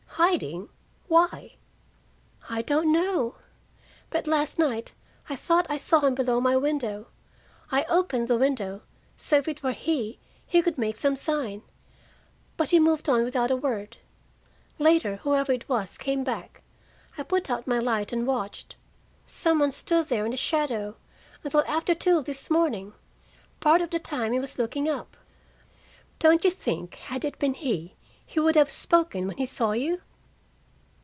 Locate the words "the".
8.27-8.37, 20.31-20.37, 23.89-23.99